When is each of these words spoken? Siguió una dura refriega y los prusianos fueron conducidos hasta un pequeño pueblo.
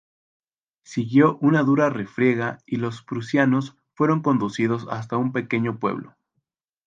Siguió 0.81 1.37
una 1.41 1.61
dura 1.61 1.91
refriega 1.91 2.57
y 2.65 2.77
los 2.77 3.03
prusianos 3.03 3.75
fueron 3.93 4.23
conducidos 4.23 4.87
hasta 4.89 5.17
un 5.17 5.31
pequeño 5.31 5.77
pueblo. 5.77 6.15